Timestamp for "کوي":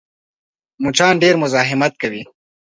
2.01-2.23